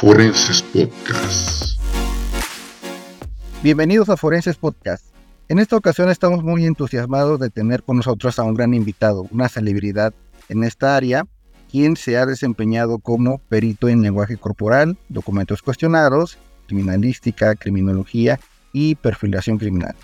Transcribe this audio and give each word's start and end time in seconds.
Forenses 0.00 0.62
Podcast. 0.62 1.78
Bienvenidos 3.62 4.08
a 4.08 4.16
Forenses 4.16 4.56
Podcast. 4.56 5.04
En 5.50 5.58
esta 5.58 5.76
ocasión 5.76 6.08
estamos 6.08 6.42
muy 6.42 6.64
entusiasmados 6.64 7.38
de 7.38 7.50
tener 7.50 7.82
con 7.82 7.98
nosotros 7.98 8.38
a 8.38 8.44
un 8.44 8.54
gran 8.54 8.72
invitado, 8.72 9.26
una 9.30 9.50
celebridad 9.50 10.14
en 10.48 10.64
esta 10.64 10.96
área, 10.96 11.26
quien 11.70 11.96
se 11.96 12.16
ha 12.16 12.24
desempeñado 12.24 12.98
como 12.98 13.40
perito 13.40 13.90
en 13.90 14.00
lenguaje 14.00 14.38
corporal, 14.38 14.96
documentos 15.10 15.60
cuestionados, 15.60 16.38
criminalística, 16.66 17.54
criminología 17.54 18.40
y 18.72 18.94
perfilación 18.94 19.58
criminal. 19.58 19.96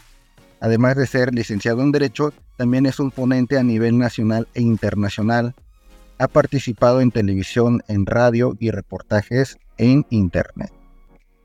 Además 0.61 0.97
de 0.97 1.07
ser 1.07 1.35
licenciado 1.35 1.81
en 1.81 1.93
Derecho, 1.93 2.35
también 2.59 2.85
es 2.85 3.01
un 3.01 3.11
ponente 3.11 3.57
a 3.57 3.63
nivel 3.63 3.97
nacional 3.97 4.47
e 4.53 4.61
internacional. 4.61 5.55
Ha 6.19 6.29
participado 6.29 7.03
en 7.03 7.11
televisión, 7.11 7.83
en 7.89 8.07
radio 8.07 8.57
y 8.59 8.71
reportajes 8.71 9.59
en 9.77 10.07
Internet. 10.09 10.73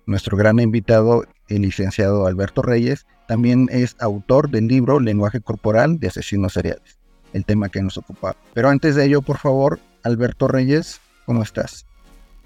Nuestro 0.05 0.37
gran 0.37 0.59
invitado, 0.59 1.25
el 1.49 1.63
licenciado 1.63 2.25
Alberto 2.25 2.61
Reyes, 2.61 3.05
también 3.27 3.67
es 3.69 3.97
autor 3.99 4.49
del 4.49 4.67
libro 4.67 5.01
Lenguaje 5.01 5.41
Corporal 5.41 5.99
de 5.99 6.07
Asesinos 6.07 6.53
Seriales, 6.53 6.99
el 7.33 7.43
tema 7.43 7.67
que 7.67 7.81
nos 7.81 7.97
ocupa. 7.97 8.37
Pero 8.53 8.69
antes 8.69 8.95
de 8.95 9.05
ello, 9.05 9.21
por 9.21 9.39
favor, 9.39 9.79
Alberto 10.03 10.47
Reyes, 10.47 11.01
¿cómo 11.25 11.43
estás? 11.43 11.85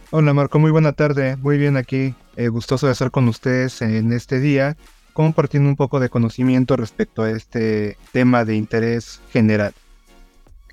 Hola 0.09 0.33
Marco, 0.33 0.57
muy 0.57 0.71
buena 0.71 0.93
tarde, 0.93 1.35
muy 1.35 1.59
bien 1.59 1.77
aquí, 1.77 2.15
eh, 2.37 2.47
gustoso 2.47 2.87
de 2.87 2.93
estar 2.93 3.11
con 3.11 3.27
ustedes 3.27 3.83
en 3.83 4.11
este 4.13 4.39
día, 4.39 4.77
compartiendo 5.13 5.69
un 5.69 5.75
poco 5.75 5.99
de 5.99 6.09
conocimiento 6.09 6.75
respecto 6.75 7.21
a 7.21 7.29
este 7.29 7.97
tema 8.11 8.45
de 8.45 8.55
interés 8.55 9.21
general. 9.31 9.75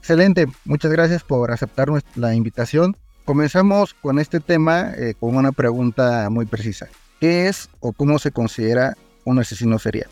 Excelente, 0.03 0.47
muchas 0.65 0.93
gracias 0.93 1.23
por 1.23 1.51
aceptar 1.51 1.89
la 2.17 2.35
invitación 2.35 2.97
Comenzamos 3.25 3.95
con 3.95 4.19
este 4.19 4.41
tema 4.41 4.93
eh, 4.97 5.15
con 5.19 5.37
una 5.37 5.53
pregunta 5.53 6.29
muy 6.29 6.45
precisa. 6.45 6.89
¿Qué 7.21 7.47
es 7.47 7.71
o 7.79 7.93
cómo 7.93 8.19
se 8.19 8.33
considera 8.33 8.97
un 9.25 9.39
asesino 9.39 9.79
serial? 9.79 10.09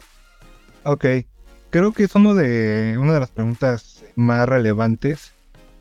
Ok, 0.84 1.04
creo 1.70 1.92
que 1.92 2.04
es 2.04 2.14
uno 2.14 2.36
de, 2.36 2.96
una 3.00 3.14
de 3.14 3.20
las 3.20 3.30
preguntas 3.30 4.04
más 4.14 4.48
relevantes 4.48 5.32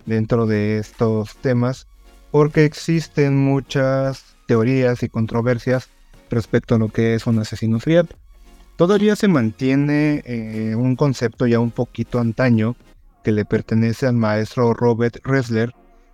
dentro 0.08 0.48
de 0.48 0.80
estos 0.80 1.36
temas 1.38 1.86
porque 2.32 2.66
existen 2.66 3.38
muchas 3.38 4.36
teorías 4.48 5.04
y 5.04 5.10
controversias 5.10 5.88
respecto 6.32 6.76
a 6.76 6.80
lo 6.80 6.90
que 6.90 7.14
es 7.14 7.28
un 7.28 7.38
asesino 7.38 7.80
serial. 7.80 8.10
Todavía 8.76 9.16
se 9.16 9.28
mantiene 9.28 10.24
eh, 10.26 10.74
un 10.76 10.96
concepto 10.96 11.46
ya 11.46 11.60
un 11.60 11.70
poquito 11.70 12.20
antaño 12.20 12.76
que 13.24 13.32
le 13.32 13.46
pertenece 13.46 14.08
al 14.08 14.16
maestro 14.16 14.74
Robert 14.74 15.18
Ressler, 15.24 15.74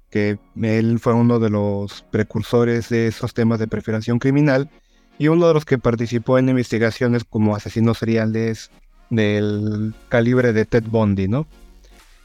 que 0.09 0.39
él 0.61 1.00
fue 1.00 1.14
uno 1.14 1.39
de 1.39 1.50
los 1.50 2.03
precursores 2.11 2.89
de 2.89 3.08
esos 3.08 3.34
temas 3.34 3.59
de 3.59 3.67
preferación 3.67 4.20
criminal 4.20 4.70
y 5.17 5.28
uno 5.28 5.48
de 5.48 5.53
los 5.53 5.66
que 5.66 5.78
participó 5.78 6.38
en 6.38 6.50
investigaciones 6.50 7.23
como 7.23 7.56
asesinos 7.56 7.98
seriales 7.98 8.72
del 9.09 9.94
calibre 10.09 10.53
de 10.53 10.66
Ted 10.66 10.83
Bundy, 10.88 11.28
¿no? 11.28 11.48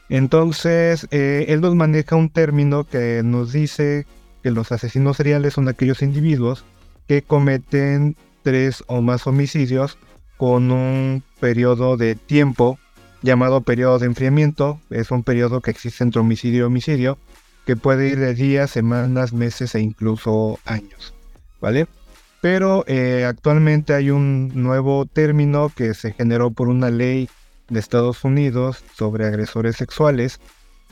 Entonces, 0.09 1.07
eh, 1.11 1.45
él 1.47 1.61
nos 1.61 1.75
maneja 1.75 2.15
un 2.15 2.29
término 2.29 2.83
que 2.83 3.21
nos 3.23 3.53
dice 3.53 4.05
que 4.43 4.51
los 4.51 4.71
asesinos 4.71 5.17
seriales 5.17 5.53
son 5.53 5.69
aquellos 5.69 6.01
individuos 6.01 6.65
que 7.07 7.21
cometen 7.21 8.17
tres 8.43 8.83
o 8.87 9.01
más 9.01 9.25
homicidios 9.27 9.97
con 10.37 10.71
un 10.71 11.23
periodo 11.39 11.97
de 11.97 12.15
tiempo 12.15 12.77
llamado 13.21 13.61
periodo 13.61 13.99
de 13.99 14.07
enfriamiento. 14.07 14.79
Es 14.89 15.11
un 15.11 15.23
periodo 15.23 15.61
que 15.61 15.71
existe 15.71 16.03
entre 16.03 16.21
homicidio 16.21 16.59
y 16.59 16.63
homicidio 16.63 17.17
que 17.65 17.75
puede 17.75 18.09
ir 18.09 18.19
de 18.19 18.33
días, 18.33 18.71
semanas, 18.71 19.33
meses 19.33 19.75
e 19.75 19.79
incluso 19.79 20.59
años, 20.65 21.13
¿vale? 21.59 21.87
Pero 22.41 22.83
eh, 22.87 23.25
actualmente 23.25 23.93
hay 23.93 24.09
un 24.09 24.51
nuevo 24.55 25.05
término 25.05 25.71
que 25.75 25.93
se 25.93 26.13
generó 26.13 26.49
por 26.49 26.69
una 26.69 26.89
ley 26.89 27.29
de 27.69 27.79
Estados 27.79 28.23
Unidos 28.23 28.83
sobre 28.95 29.25
agresores 29.25 29.75
sexuales 29.75 30.39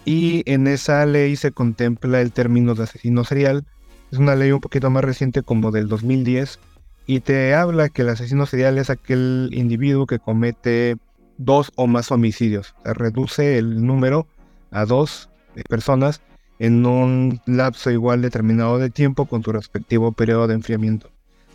y 0.06 0.44
en 0.52 0.68
esa 0.68 1.06
ley 1.06 1.36
se 1.36 1.52
contempla 1.52 2.22
el 2.22 2.32
término 2.32 2.76
de 2.76 2.84
asesino 2.84 3.24
serial. 3.24 3.66
Es 4.12 4.20
una 4.20 4.36
ley 4.36 4.52
un 4.52 4.62
poquito 4.62 4.90
más 4.92 5.04
reciente 5.04 5.42
como 5.42 5.72
del 5.72 5.88
2010 5.88 6.60
y 7.08 7.22
te 7.22 7.56
habla 7.56 7.90
que 7.90 8.04
el 8.04 8.10
asesino 8.10 8.46
serial 8.46 8.78
es 8.78 8.92
aquel 8.92 9.50
individuo 9.52 10.06
que 10.06 10.20
comete 10.20 10.98
dos 11.40 11.72
o 11.76 11.88
más 11.88 12.12
homicidios. 12.12 12.76
Reduce 12.84 13.58
el 13.58 13.84
número 13.86 14.28
a 14.70 14.86
dos 14.86 15.30
personas 15.68 16.22
en 16.60 16.86
un 16.86 17.42
lapso 17.46 17.90
igual 17.90 18.22
determinado 18.22 18.78
de 18.78 18.90
tiempo 18.90 19.26
con 19.26 19.42
su 19.42 19.52
respectivo 19.52 20.12
periodo 20.12 20.48
de 20.48 20.54
enfriamiento. 20.54 21.10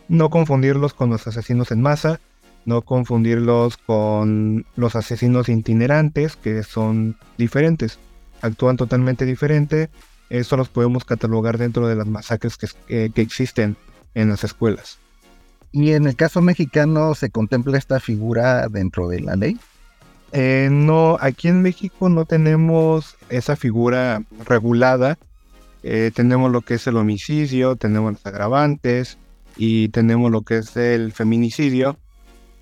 No 0.09 0.31
confundirlos 0.31 0.95
con 0.95 1.11
los 1.11 1.27
asesinos 1.27 1.71
en 1.71 1.83
masa, 1.83 2.19
no 2.65 2.83
confundirlos 2.83 3.77
con 3.77 4.65
los 4.75 4.97
asesinos 4.97 5.51
itinerantes, 5.51 6.37
que 6.37 6.63
son 6.63 7.17
diferentes, 7.37 7.99
actúan 8.41 8.79
totalmente 8.79 9.27
diferente. 9.27 9.91
Eso 10.31 10.57
los 10.57 10.71
podemos 10.71 11.05
catalogar 11.05 11.59
dentro 11.59 11.87
de 11.87 11.97
las 11.97 12.07
masacres 12.07 12.57
que, 12.57 13.11
que 13.11 13.23
existen 13.23 13.77
en 14.15 14.31
las 14.31 14.45
escuelas. 14.45 14.99
¿Y 15.73 15.93
en 15.93 16.07
el 16.07 16.17
caso 16.17 16.41
mexicano 16.41 17.15
se 17.15 17.31
contempla 17.31 17.77
esta 17.77 18.01
figura 18.01 18.69
dentro 18.69 19.09
de 19.09 19.21
la 19.21 19.37
ley? 19.37 19.59
Eh, 20.37 20.69
no, 20.69 21.17
aquí 21.21 21.47
en 21.47 21.63
México 21.63 22.09
no 22.09 22.25
tenemos 22.25 23.17
esa 23.29 23.55
figura 23.55 24.25
regulada. 24.45 25.17
Eh, 25.85 26.11
tenemos 26.13 26.51
lo 26.51 26.61
que 26.63 26.75
es 26.75 26.89
el 26.89 26.97
homicidio, 26.97 27.77
tenemos 27.77 28.15
los 28.15 28.27
agravantes 28.27 29.17
y 29.57 29.91
tenemos 29.91 30.33
lo 30.33 30.43
que 30.43 30.59
es 30.59 30.77
el 30.77 31.13
feminicidio, 31.13 31.97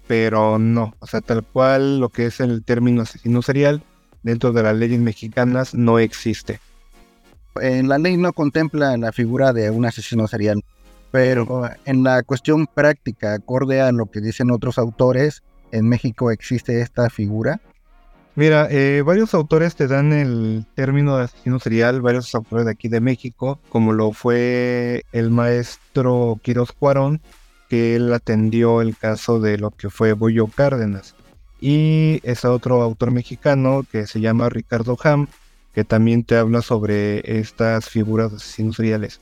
pero 0.06 0.58
no, 0.58 0.94
o 0.98 1.06
sea, 1.06 1.22
tal 1.22 1.44
cual 1.44 1.98
lo 1.98 2.10
que 2.10 2.26
es 2.26 2.40
el 2.40 2.62
término 2.62 3.00
asesino 3.00 3.40
serial 3.40 3.82
dentro 4.22 4.52
de 4.52 4.64
las 4.64 4.76
leyes 4.76 5.00
mexicanas 5.00 5.72
no 5.72 5.98
existe. 5.98 6.60
En 7.58 7.88
la 7.88 7.96
ley 7.96 8.18
no 8.18 8.34
contempla 8.34 8.98
la 8.98 9.12
figura 9.12 9.54
de 9.54 9.70
un 9.70 9.86
asesino 9.86 10.28
serial, 10.28 10.62
pero 11.10 11.70
en 11.86 12.02
la 12.02 12.22
cuestión 12.22 12.66
práctica, 12.66 13.32
acorde 13.32 13.80
a 13.80 13.92
lo 13.92 14.10
que 14.10 14.20
dicen 14.20 14.50
otros 14.50 14.76
autores, 14.76 15.42
en 15.72 15.88
México 15.88 16.30
existe 16.30 16.80
esta 16.80 17.10
figura? 17.10 17.60
Mira, 18.34 18.66
eh, 18.70 19.02
varios 19.04 19.34
autores 19.34 19.76
te 19.76 19.88
dan 19.88 20.12
el 20.14 20.64
término 20.74 21.18
de 21.18 21.24
asesino 21.24 21.58
serial, 21.58 22.00
varios 22.00 22.34
autores 22.34 22.64
de 22.64 22.70
aquí 22.70 22.88
de 22.88 23.00
México, 23.00 23.60
como 23.68 23.92
lo 23.92 24.12
fue 24.12 25.04
el 25.12 25.30
maestro 25.30 26.40
Quiroz 26.42 26.72
Cuarón, 26.72 27.20
que 27.68 27.96
él 27.96 28.12
atendió 28.12 28.80
el 28.80 28.96
caso 28.96 29.38
de 29.38 29.58
lo 29.58 29.70
que 29.70 29.90
fue 29.90 30.14
Boyo 30.14 30.46
Cárdenas. 30.46 31.14
Y 31.60 32.20
es 32.22 32.46
otro 32.46 32.80
autor 32.80 33.10
mexicano 33.10 33.84
que 33.90 34.06
se 34.06 34.20
llama 34.20 34.48
Ricardo 34.48 34.96
Ham, 35.04 35.28
que 35.74 35.84
también 35.84 36.24
te 36.24 36.36
habla 36.36 36.62
sobre 36.62 37.38
estas 37.38 37.88
figuras 37.88 38.30
de 38.30 38.38
asesinos 38.38 38.76
seriales. 38.76 39.20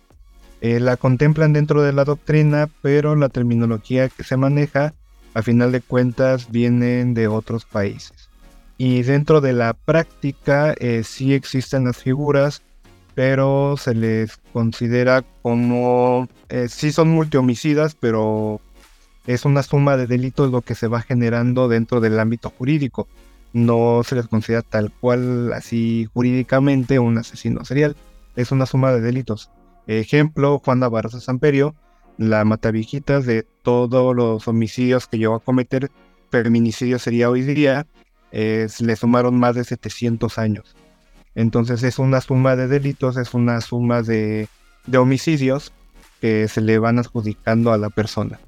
Eh, 0.61 0.79
la 0.79 0.97
contemplan 0.97 1.53
dentro 1.53 1.83
de 1.83 1.93
la 1.93 2.05
doctrina, 2.05 2.69
pero 2.81 3.17
la 3.17 3.29
terminología 3.29 4.09
que 4.09 4.25
se 4.25 4.37
maneja 4.37 4.95
a 5.35 5.43
final 5.43 5.73
de 5.73 5.81
cuentas 5.81 6.51
vienen 6.51 7.15
de 7.15 7.29
otros 7.29 7.65
países. 7.65 8.29
Y 8.79 9.03
dentro 9.03 9.41
de 9.41 9.53
la 9.53 9.75
práctica 9.75 10.75
eh, 10.79 11.03
sí 11.05 11.35
existen 11.35 11.85
las 11.85 11.99
figuras, 11.99 12.63
pero 13.15 13.77
se 13.77 13.95
les 13.95 14.39
considera 14.53 15.23
como, 15.43 16.29
eh, 16.49 16.69
sí 16.69 16.91
son 16.91 17.11
multihomicidas, 17.11 17.95
pero 17.95 18.61
es 19.27 19.45
una 19.45 19.63
suma 19.63 19.97
de 19.97 20.07
delitos 20.07 20.51
lo 20.51 20.63
que 20.63 20.75
se 20.75 20.89
va 20.89 21.03
generando 21.03 21.69
dentro 21.69 22.01
del 22.01 22.19
ámbito 22.19 22.51
jurídico. 22.51 23.07
No 23.53 24.03
se 24.05 24.15
les 24.15 24.29
considera 24.29 24.63
tal 24.63 24.91
cual 25.01 25.53
así 25.53 26.09
jurídicamente 26.15 26.99
un 26.99 27.19
asesino 27.19 27.65
serial. 27.65 27.97
Es 28.37 28.51
una 28.53 28.65
suma 28.65 28.93
de 28.93 29.01
delitos. 29.01 29.51
Ejemplo, 29.87 30.59
Juan 30.65 30.79
Navarro 30.79 31.11
Samperio, 31.11 31.75
la 32.21 32.45
matavijitas 32.45 33.25
de 33.25 33.47
todos 33.63 34.15
los 34.15 34.47
homicidios 34.47 35.07
que 35.07 35.17
llegó 35.17 35.37
a 35.37 35.41
cometer, 35.41 35.91
feminicidio 36.31 36.99
sería 36.99 37.31
hoy 37.31 37.41
día, 37.41 37.87
le 38.31 38.97
sumaron 38.97 39.39
más 39.39 39.55
de 39.55 39.65
700 39.65 40.39
años. 40.39 40.77
Entonces 41.35 41.83
es 41.83 41.99
una 41.99 42.21
suma 42.21 42.57
de 42.57 42.69
delitos, 42.69 43.17
es 43.17 43.33
una 43.33 43.63
suma 43.63 44.03
de, 44.03 44.49
de 44.87 44.99
homicidios 44.99 45.73
que 46.21 46.47
se 46.49 46.61
le 46.61 46.79
van 46.79 46.99
adjudicando 46.99 47.73
a 47.73 47.79
la 47.79 47.89
persona. 47.89 48.39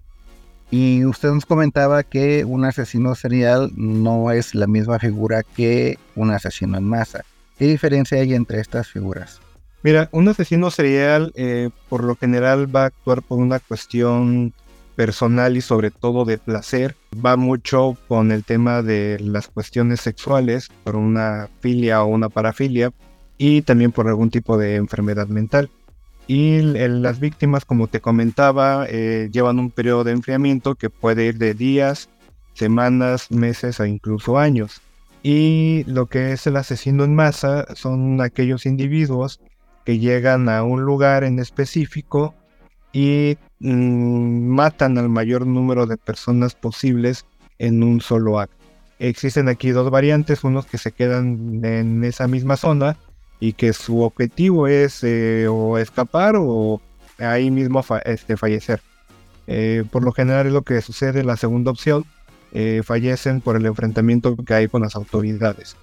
Y 0.70 1.06
usted 1.06 1.30
nos 1.30 1.46
comentaba 1.46 2.02
que 2.02 2.44
un 2.44 2.66
asesino 2.66 3.14
serial 3.14 3.72
no 3.74 4.32
es 4.32 4.54
la 4.54 4.66
misma 4.66 4.98
figura 4.98 5.42
que 5.42 5.98
un 6.14 6.30
asesino 6.30 6.76
en 6.76 6.84
masa. 6.84 7.24
¿Qué 7.58 7.66
diferencia 7.66 8.18
hay 8.18 8.34
entre 8.34 8.60
estas 8.60 8.88
figuras? 8.88 9.41
Mira, 9.82 10.08
un 10.12 10.28
asesino 10.28 10.70
serial 10.70 11.32
eh, 11.34 11.70
por 11.88 12.04
lo 12.04 12.14
general 12.14 12.74
va 12.74 12.84
a 12.84 12.86
actuar 12.86 13.20
por 13.22 13.38
una 13.38 13.58
cuestión 13.58 14.52
personal 14.94 15.56
y 15.56 15.60
sobre 15.60 15.90
todo 15.90 16.24
de 16.24 16.38
placer. 16.38 16.94
Va 17.14 17.36
mucho 17.36 17.96
con 18.06 18.30
el 18.30 18.44
tema 18.44 18.82
de 18.82 19.18
las 19.20 19.48
cuestiones 19.48 20.00
sexuales, 20.00 20.68
por 20.84 20.94
una 20.94 21.48
filia 21.60 22.02
o 22.02 22.06
una 22.06 22.28
parafilia, 22.28 22.92
y 23.38 23.62
también 23.62 23.90
por 23.90 24.06
algún 24.06 24.30
tipo 24.30 24.56
de 24.56 24.76
enfermedad 24.76 25.26
mental. 25.26 25.68
Y 26.28 26.60
las 26.60 27.18
víctimas, 27.18 27.64
como 27.64 27.88
te 27.88 28.00
comentaba, 28.00 28.86
eh, 28.88 29.28
llevan 29.32 29.58
un 29.58 29.70
periodo 29.70 30.04
de 30.04 30.12
enfriamiento 30.12 30.76
que 30.76 30.90
puede 30.90 31.26
ir 31.26 31.38
de 31.38 31.54
días, 31.54 32.08
semanas, 32.54 33.32
meses 33.32 33.80
o 33.80 33.86
incluso 33.86 34.38
años. 34.38 34.80
Y 35.24 35.82
lo 35.86 36.06
que 36.06 36.32
es 36.32 36.46
el 36.46 36.56
asesino 36.56 37.02
en 37.02 37.14
masa 37.14 37.66
son 37.74 38.20
aquellos 38.20 38.66
individuos 38.66 39.40
que 39.84 39.98
llegan 39.98 40.48
a 40.48 40.62
un 40.62 40.82
lugar 40.82 41.24
en 41.24 41.38
específico 41.38 42.34
y 42.92 43.38
mm, 43.60 44.48
matan 44.48 44.98
al 44.98 45.08
mayor 45.08 45.46
número 45.46 45.86
de 45.86 45.96
personas 45.96 46.54
posibles 46.54 47.24
en 47.58 47.82
un 47.82 48.00
solo 48.00 48.38
acto. 48.38 48.56
Existen 48.98 49.48
aquí 49.48 49.70
dos 49.70 49.90
variantes, 49.90 50.44
unos 50.44 50.66
que 50.66 50.78
se 50.78 50.92
quedan 50.92 51.64
en 51.64 52.04
esa 52.04 52.28
misma 52.28 52.56
zona 52.56 52.96
y 53.40 53.54
que 53.54 53.72
su 53.72 54.02
objetivo 54.02 54.68
es 54.68 55.02
eh, 55.02 55.48
o 55.48 55.78
escapar 55.78 56.36
o 56.38 56.80
ahí 57.18 57.50
mismo 57.50 57.84
este, 58.04 58.36
fallecer. 58.36 58.80
Eh, 59.48 59.82
por 59.90 60.04
lo 60.04 60.12
general 60.12 60.46
es 60.46 60.52
lo 60.52 60.62
que 60.62 60.80
sucede 60.80 61.24
la 61.24 61.36
segunda 61.36 61.72
opción, 61.72 62.04
eh, 62.52 62.82
fallecen 62.84 63.40
por 63.40 63.56
el 63.56 63.66
enfrentamiento 63.66 64.36
que 64.36 64.54
hay 64.54 64.68
con 64.68 64.82
las 64.82 64.94
autoridades, 64.94 65.76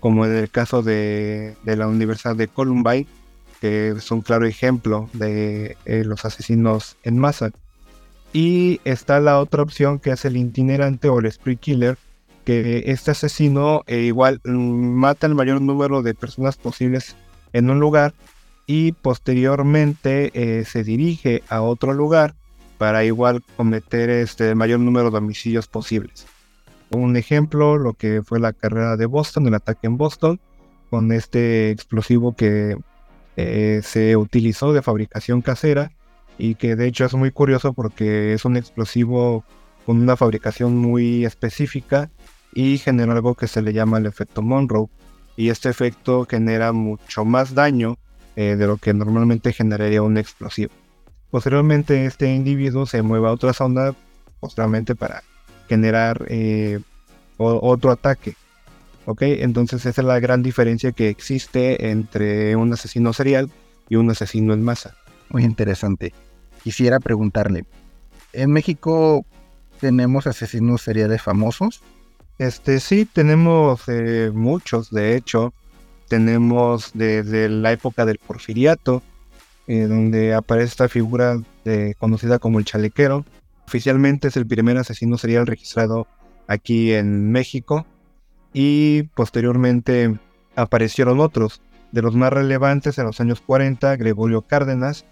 como 0.00 0.26
en 0.26 0.34
el 0.34 0.50
caso 0.50 0.82
de, 0.82 1.56
de 1.62 1.76
la 1.76 1.88
Universidad 1.88 2.36
de 2.36 2.48
Columbine, 2.48 3.06
que 3.60 3.90
es 3.90 4.10
un 4.10 4.20
claro 4.20 4.46
ejemplo 4.46 5.08
de 5.12 5.76
los 5.84 6.24
asesinos 6.24 6.96
en 7.02 7.18
masa. 7.18 7.50
Y 8.32 8.80
está 8.84 9.20
la 9.20 9.40
otra 9.40 9.62
opción 9.62 9.98
que 9.98 10.10
es 10.10 10.24
el 10.24 10.36
itinerante 10.36 11.08
o 11.08 11.18
el 11.18 11.30
spree 11.32 11.56
killer, 11.56 11.98
que 12.44 12.84
este 12.86 13.10
asesino 13.10 13.82
eh, 13.86 14.00
igual 14.00 14.40
mm, 14.44 14.50
mata 14.50 15.26
el 15.26 15.34
mayor 15.34 15.60
número 15.60 16.02
de 16.02 16.14
personas 16.14 16.56
posibles 16.56 17.16
en 17.52 17.70
un 17.70 17.80
lugar 17.80 18.14
y 18.66 18.92
posteriormente 18.92 20.30
eh, 20.34 20.64
se 20.64 20.84
dirige 20.84 21.42
a 21.48 21.62
otro 21.62 21.92
lugar 21.92 22.34
para 22.76 23.04
igual 23.04 23.42
cometer 23.56 24.08
este, 24.10 24.54
mayor 24.54 24.80
número 24.80 25.10
de 25.10 25.18
homicidios 25.18 25.66
posibles. 25.66 26.26
Un 26.90 27.16
ejemplo, 27.16 27.76
lo 27.76 27.94
que 27.94 28.22
fue 28.22 28.40
la 28.40 28.52
carrera 28.52 28.96
de 28.96 29.06
Boston, 29.06 29.46
el 29.46 29.54
ataque 29.54 29.86
en 29.86 29.96
Boston, 29.96 30.40
con 30.90 31.12
este 31.12 31.70
explosivo 31.70 32.34
que 32.34 32.78
eh, 33.40 33.82
se 33.84 34.16
utilizó 34.16 34.72
de 34.72 34.82
fabricación 34.82 35.42
casera 35.42 35.92
y 36.38 36.56
que 36.56 36.74
de 36.74 36.88
hecho 36.88 37.04
es 37.04 37.14
muy 37.14 37.30
curioso 37.30 37.72
porque 37.72 38.32
es 38.32 38.44
un 38.44 38.56
explosivo 38.56 39.44
con 39.86 40.00
una 40.00 40.16
fabricación 40.16 40.76
muy 40.76 41.24
específica 41.24 42.10
y 42.52 42.78
genera 42.78 43.12
algo 43.12 43.36
que 43.36 43.46
se 43.46 43.62
le 43.62 43.72
llama 43.72 43.98
el 43.98 44.06
efecto 44.06 44.42
Monroe. 44.42 44.88
Y 45.36 45.50
este 45.50 45.68
efecto 45.68 46.26
genera 46.28 46.72
mucho 46.72 47.24
más 47.24 47.54
daño 47.54 47.96
eh, 48.34 48.56
de 48.56 48.66
lo 48.66 48.76
que 48.76 48.92
normalmente 48.92 49.52
generaría 49.52 50.02
un 50.02 50.18
explosivo. 50.18 50.72
Posteriormente 51.30 52.06
este 52.06 52.34
individuo 52.34 52.86
se 52.86 53.02
mueve 53.02 53.28
a 53.28 53.32
otra 53.32 53.52
zona, 53.52 53.94
posteriormente 54.40 54.96
para 54.96 55.22
generar 55.68 56.24
eh, 56.26 56.80
otro 57.36 57.92
ataque. 57.92 58.34
¿Ok? 59.08 59.22
Entonces 59.22 59.86
esa 59.86 60.02
es 60.02 60.06
la 60.06 60.20
gran 60.20 60.42
diferencia 60.42 60.92
que 60.92 61.08
existe 61.08 61.88
entre 61.88 62.54
un 62.56 62.74
asesino 62.74 63.14
serial 63.14 63.50
y 63.88 63.96
un 63.96 64.10
asesino 64.10 64.52
en 64.52 64.62
masa. 64.62 64.96
Muy 65.30 65.44
interesante. 65.44 66.12
Quisiera 66.62 67.00
preguntarle, 67.00 67.64
¿en 68.34 68.50
México 68.50 69.24
tenemos 69.80 70.26
asesinos 70.26 70.82
seriales 70.82 71.22
famosos? 71.22 71.80
Este 72.36 72.80
sí, 72.80 73.06
tenemos 73.06 73.80
eh, 73.88 74.30
muchos, 74.34 74.90
de 74.90 75.16
hecho, 75.16 75.54
tenemos 76.08 76.90
desde 76.92 77.48
la 77.48 77.72
época 77.72 78.04
del 78.04 78.18
porfiriato, 78.18 79.02
eh, 79.68 79.86
donde 79.86 80.34
aparece 80.34 80.66
esta 80.66 80.88
figura 80.90 81.40
conocida 81.98 82.38
como 82.38 82.58
el 82.58 82.66
chalequero. 82.66 83.24
Oficialmente 83.66 84.28
es 84.28 84.36
el 84.36 84.46
primer 84.46 84.76
asesino 84.76 85.16
serial 85.16 85.46
registrado 85.46 86.06
aquí 86.46 86.92
en 86.92 87.32
México 87.32 87.86
y 88.60 89.04
posteriormente 89.14 90.18
aparecieron 90.56 91.20
otros. 91.20 91.62
De 91.92 92.02
los 92.02 92.16
más 92.16 92.32
relevantes 92.32 92.98
en 92.98 93.04
los 93.04 93.20
años 93.20 93.40
40, 93.40 93.94
Gregorio 93.94 94.42
Cárdenas, 94.42 95.04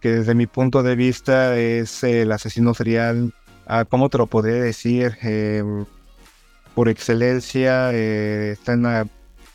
que 0.00 0.10
desde 0.10 0.34
mi 0.34 0.46
punto 0.46 0.82
de 0.82 0.96
vista 0.96 1.54
es 1.58 2.02
el 2.02 2.32
asesino 2.32 2.72
serial, 2.72 3.34
ah, 3.66 3.84
¿cómo 3.84 4.08
te 4.08 4.16
lo 4.16 4.26
podría 4.26 4.54
decir? 4.54 5.18
Em, 5.20 5.84
por 6.74 6.88
excelencia 6.88 7.92
eh, 7.92 8.52
está 8.52 8.72
en 8.72 8.84
la, 8.84 9.06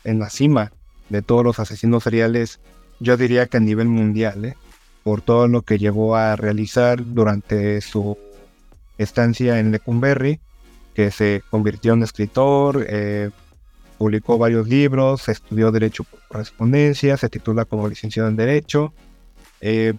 en 0.04 0.20
la, 0.20 0.30
cima 0.30 0.70
de 1.08 1.20
todos 1.20 1.42
los 1.42 1.58
asesinos 1.58 2.04
seriales, 2.04 2.60
yo 3.00 3.16
diría 3.16 3.46
que 3.46 3.56
a 3.56 3.60
nivel 3.60 3.88
mundial, 3.88 4.44
¿eh? 4.44 4.56
por 5.02 5.22
todo 5.22 5.48
lo 5.48 5.62
que 5.62 5.78
llevó 5.78 6.14
a 6.14 6.36
realizar 6.36 7.04
durante 7.04 7.80
su 7.80 8.16
estancia 8.96 9.58
en 9.58 9.72
Lecumberri, 9.72 10.38
que 10.94 11.10
se 11.10 11.42
convirtió 11.50 11.92
en 11.92 12.02
escritor, 12.02 12.86
eh, 12.88 13.30
publicó 13.98 14.38
varios 14.38 14.68
libros, 14.68 15.28
estudió 15.28 15.70
Derecho 15.70 16.04
por 16.04 16.20
correspondencia, 16.28 17.16
se 17.16 17.28
titula 17.28 17.64
como 17.64 17.88
licenciado 17.88 18.28
en 18.28 18.36
Derecho. 18.36 18.92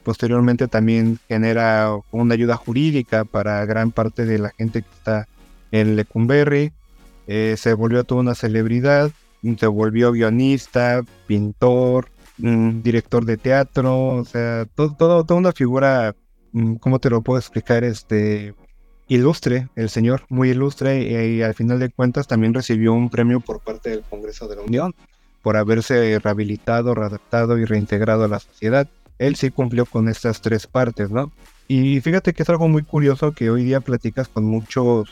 posteriormente 0.03 0.67
también 0.67 1.19
genera 1.27 1.95
una 2.11 2.33
ayuda 2.33 2.55
jurídica 2.55 3.25
para 3.25 3.63
gran 3.65 3.91
parte 3.91 4.25
de 4.25 4.39
la 4.39 4.49
gente 4.49 4.81
que 4.81 4.89
está 4.89 5.27
en 5.71 5.95
Lecumberri. 5.95 6.73
Eh, 7.27 7.55
se 7.57 7.73
volvió 7.73 8.03
toda 8.03 8.21
una 8.21 8.35
celebridad, 8.35 9.11
se 9.57 9.67
volvió 9.67 10.11
guionista, 10.11 11.01
pintor, 11.27 12.09
mm, 12.37 12.81
director 12.81 13.25
de 13.25 13.37
teatro, 13.37 14.07
o 14.07 14.25
sea, 14.25 14.65
todo, 14.75 15.23
toda 15.23 15.39
una 15.39 15.51
figura, 15.51 16.15
mm, 16.51 16.75
¿cómo 16.75 16.99
te 16.99 17.09
lo 17.09 17.21
puedo 17.21 17.39
explicar? 17.39 17.83
Este, 17.83 18.53
ilustre, 19.11 19.67
el 19.75 19.89
señor, 19.89 20.23
muy 20.29 20.51
ilustre, 20.51 21.01
y, 21.01 21.41
al 21.41 21.53
final 21.53 21.79
de 21.79 21.89
cuentas 21.89 22.27
también 22.27 22.53
recibió 22.53 22.93
un 22.93 23.09
premio 23.09 23.41
por 23.41 23.59
parte 23.59 23.89
del 23.89 24.03
Congreso 24.03 24.47
de 24.47 24.55
la 24.55 24.61
Unión 24.61 24.95
por 25.41 25.57
haberse 25.57 26.17
rehabilitado, 26.19 26.95
readaptado 26.95 27.57
y 27.57 27.65
reintegrado 27.65 28.23
a 28.23 28.29
la 28.29 28.39
sociedad. 28.39 28.87
Él 29.19 29.35
sí 29.35 29.51
cumplió 29.51 29.85
con 29.85 30.07
estas 30.07 30.39
tres 30.39 30.65
partes, 30.65 31.11
¿no? 31.11 31.29
Y 31.67 31.99
fíjate 31.99 32.31
que 32.31 32.43
es 32.43 32.49
algo 32.49 32.69
muy 32.69 32.83
curioso 32.83 33.33
que 33.33 33.49
hoy 33.49 33.65
día 33.65 33.81
platicas 33.81 34.29
con 34.29 34.45
muchos 34.45 35.09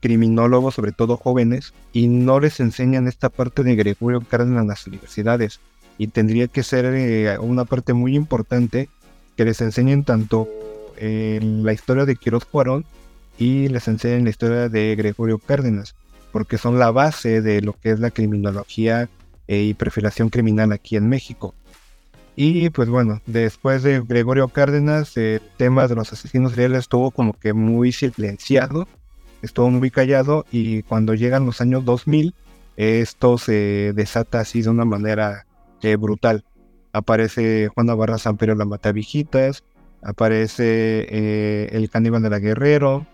criminólogos, 0.00 0.74
sobre 0.74 0.90
todo 0.90 1.16
jóvenes, 1.16 1.72
y 1.92 2.08
no 2.08 2.40
les 2.40 2.58
enseñan 2.58 3.06
esta 3.06 3.28
parte 3.28 3.62
de 3.62 3.76
Gregorio 3.76 4.22
Cárdenas 4.22 4.62
en 4.62 4.68
las 4.68 4.86
universidades. 4.88 5.60
Y 5.98 6.08
tendría 6.08 6.48
que 6.48 6.64
ser 6.64 6.84
eh, 6.86 7.38
una 7.38 7.64
parte 7.64 7.92
muy 7.92 8.16
importante 8.16 8.88
que 9.36 9.44
les 9.44 9.60
enseñen 9.60 10.02
tanto 10.02 10.48
eh, 10.96 11.38
la 11.42 11.72
historia 11.72 12.06
de 12.06 12.16
Quiroz 12.16 12.44
Cuarón 12.44 12.84
y 13.38 13.68
les 13.68 13.88
enseñen 13.88 14.24
la 14.24 14.30
historia 14.30 14.68
de 14.68 14.94
Gregorio 14.96 15.38
Cárdenas, 15.38 15.94
porque 16.32 16.58
son 16.58 16.78
la 16.78 16.90
base 16.90 17.42
de 17.42 17.62
lo 17.62 17.72
que 17.74 17.90
es 17.90 18.00
la 18.00 18.10
criminología 18.10 19.08
eh, 19.48 19.62
y 19.62 19.74
perfilación 19.74 20.30
criminal 20.30 20.72
aquí 20.72 20.96
en 20.96 21.08
México. 21.08 21.54
Y 22.34 22.68
pues 22.70 22.88
bueno, 22.88 23.22
después 23.26 23.82
de 23.82 24.00
Gregorio 24.00 24.48
Cárdenas, 24.48 25.16
el 25.16 25.40
tema 25.56 25.88
de 25.88 25.94
los 25.94 26.12
asesinos 26.12 26.52
seriales 26.52 26.80
estuvo 26.80 27.10
como 27.10 27.32
que 27.32 27.52
muy 27.54 27.92
silenciado 27.92 28.86
estuvo 29.42 29.70
muy 29.70 29.90
callado 29.90 30.44
y 30.50 30.82
cuando 30.82 31.14
llegan 31.14 31.46
los 31.46 31.60
años 31.60 31.84
2000, 31.84 32.34
esto 32.76 33.38
se 33.38 33.92
desata 33.94 34.40
así 34.40 34.62
de 34.62 34.70
una 34.70 34.84
manera 34.84 35.46
eh, 35.82 35.96
brutal. 35.96 36.44
Aparece 36.92 37.68
Juana 37.68 37.94
Barra 37.94 38.18
Samperio 38.18 38.54
la 38.54 38.64
Matavijitas, 38.64 39.64
aparece 40.02 41.06
eh, 41.08 41.68
el 41.72 41.90
caníbal 41.90 42.22
de 42.22 42.30
la 42.30 42.38
Guerrero, 42.38 43.06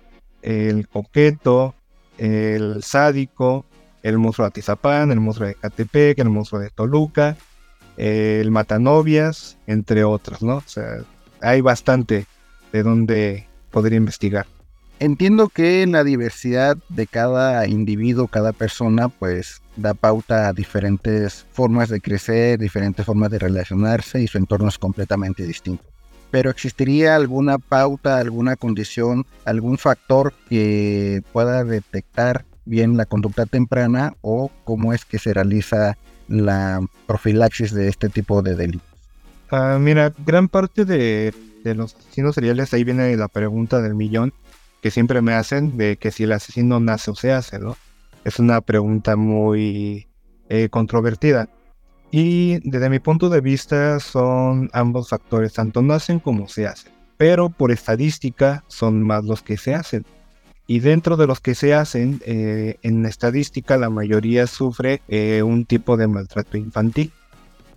el 0.42 0.88
coqueto, 0.88 1.75
el 2.18 2.82
sádico, 2.82 3.64
el 4.02 4.18
monstruo 4.18 4.46
de 4.46 4.49
Atizapán, 4.49 5.11
el 5.11 5.20
monstruo 5.20 5.49
de 5.49 5.54
Catepec, 5.54 6.18
el 6.18 6.30
monstruo 6.30 6.61
de 6.61 6.70
Toluca, 6.70 7.37
el 7.96 8.50
matanovias, 8.50 9.58
entre 9.66 10.04
otros, 10.04 10.42
¿no? 10.42 10.56
O 10.56 10.64
sea, 10.66 10.99
hay 11.40 11.61
bastante 11.61 12.26
de 12.72 12.82
donde 12.82 13.46
poder 13.70 13.92
investigar. 13.92 14.46
Entiendo 14.99 15.49
que 15.49 15.84
la 15.87 16.04
diversidad 16.04 16.76
de 16.88 17.06
cada 17.06 17.66
individuo, 17.66 18.28
cada 18.28 18.52
persona, 18.52 19.08
pues 19.08 19.61
da 19.76 19.94
pauta 19.94 20.49
a 20.49 20.52
diferentes 20.52 21.46
formas 21.50 21.88
de 21.88 22.00
crecer, 22.00 22.58
diferentes 22.58 23.04
formas 23.04 23.30
de 23.30 23.40
relacionarse 23.40 24.22
y 24.22 24.28
su 24.28 24.38
entorno 24.38 24.68
es 24.68 24.78
completamente 24.78 25.44
distinto. 25.44 25.91
Pero 26.32 26.50
¿existiría 26.50 27.14
alguna 27.14 27.58
pauta, 27.58 28.18
alguna 28.18 28.56
condición, 28.56 29.26
algún 29.44 29.78
factor 29.78 30.32
que 30.48 31.22
pueda 31.32 31.62
detectar 31.62 32.44
bien 32.64 32.96
la 32.96 33.04
conducta 33.04 33.46
temprana 33.46 34.14
o 34.22 34.50
cómo 34.64 34.92
es 34.94 35.04
que 35.04 35.18
se 35.18 35.34
realiza 35.34 35.98
la 36.28 36.80
profilaxis 37.06 37.72
de 37.72 37.88
este 37.88 38.08
tipo 38.08 38.42
de 38.42 38.56
delitos? 38.56 38.88
Ah, 39.50 39.76
mira, 39.78 40.14
gran 40.26 40.48
parte 40.48 40.86
de, 40.86 41.34
de 41.62 41.74
los 41.74 41.94
asesinos 41.94 42.34
seriales, 42.34 42.72
ahí 42.72 42.82
viene 42.82 43.14
la 43.16 43.28
pregunta 43.28 43.82
del 43.82 43.94
millón, 43.94 44.32
que 44.80 44.90
siempre 44.90 45.20
me 45.20 45.34
hacen 45.34 45.76
de 45.76 45.98
que 45.98 46.10
si 46.10 46.24
el 46.24 46.32
asesino 46.32 46.80
nace 46.80 47.10
o 47.10 47.14
se 47.14 47.32
hace, 47.32 47.58
¿no? 47.58 47.76
Es 48.24 48.38
una 48.38 48.62
pregunta 48.62 49.16
muy 49.16 50.08
eh, 50.48 50.68
controvertida. 50.70 51.50
Y 52.14 52.59
desde 52.69 52.90
mi 52.90 52.99
punto 52.99 53.31
de 53.31 53.40
vista 53.40 53.99
son 53.99 54.69
ambos 54.75 55.09
factores, 55.09 55.54
tanto 55.54 55.81
nacen 55.81 56.21
como 56.21 56.47
se 56.47 56.66
hacen. 56.66 56.92
Pero 57.16 57.49
por 57.49 57.73
estadística 57.73 58.64
son 58.69 59.02
más 59.02 59.25
los 59.25 59.42
que 59.42 59.57
se 59.57 59.75
hacen. 59.75 60.04
Y 60.66 60.81
dentro 60.81 61.16
de 61.16 61.26
los 61.26 61.40
que 61.40 61.54
se 61.54 61.73
hacen, 61.73 62.21
eh, 62.26 62.76
en 62.83 63.07
estadística 63.07 63.78
la 63.78 63.88
mayoría 63.88 64.47
sufre 64.47 65.00
eh, 65.09 65.42
un 65.42 65.64
tipo 65.64 65.97
de 65.97 66.07
maltrato 66.07 66.59
infantil. 66.59 67.11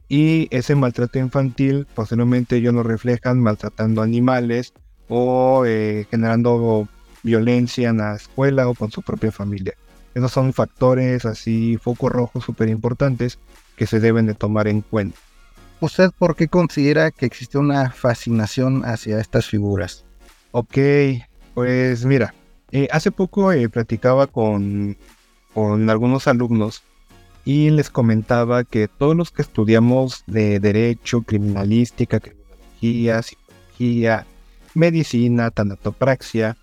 Y 0.09 0.49
ese 0.51 0.75
maltrato 0.75 1.17
infantil 1.17 1.87
posiblemente 1.95 2.57
ellos 2.57 2.73
lo 2.73 2.83
reflejan 2.83 3.39
maltratando 3.39 4.01
animales 4.01 4.73
o 5.07 5.63
eh, 5.65 6.07
generando 6.11 6.89
violencia 7.23 7.87
en 7.89 7.97
la 7.99 8.15
escuela 8.15 8.67
o 8.67 8.73
con 8.73 8.91
su 8.91 9.01
propia 9.01 9.31
familia. 9.31 9.75
Esos 10.13 10.33
son 10.33 10.51
factores 10.51 11.25
así, 11.25 11.77
focos 11.81 12.11
rojos 12.11 12.43
súper 12.43 12.67
importantes 12.67 13.39
que 13.75 13.87
se 13.87 13.99
deben 13.99 14.25
de 14.25 14.33
tomar 14.33 14.67
en 14.67 14.81
cuenta. 14.81 15.17
¿Usted 15.81 16.11
por 16.17 16.35
qué 16.35 16.47
considera 16.47 17.11
que 17.11 17.25
existe 17.25 17.57
una 17.57 17.91
fascinación 17.91 18.83
hacia 18.85 19.19
estas 19.19 19.47
figuras? 19.47 20.05
Ok, 20.51 20.77
pues 21.53 22.05
mira, 22.05 22.33
eh, 22.71 22.87
hace 22.91 23.11
poco 23.11 23.51
eh, 23.51 23.67
platicaba 23.69 24.27
con, 24.27 24.97
con 25.53 25.89
algunos 25.89 26.27
alumnos 26.27 26.83
y 27.43 27.69
les 27.69 27.89
comentaba 27.89 28.63
que 28.63 28.87
todos 28.87 29.15
los 29.15 29.31
que 29.31 29.41
estudiamos 29.41 30.23
de 30.27 30.59
derecho, 30.59 31.21
criminalística, 31.21 32.19
criminología, 32.19 33.21
psicología, 33.21 34.25
medicina, 34.73 35.51
tanatopraxia, 35.51 36.57